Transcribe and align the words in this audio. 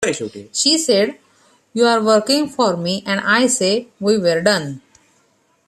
She 0.51 0.79
said, 0.79 1.19
'You're 1.73 2.01
working 2.03 2.49
for 2.49 2.75
me 2.75 3.03
and 3.05 3.19
I 3.19 3.45
say 3.45 3.89
we're 3.99 4.41
done'. 4.41 4.81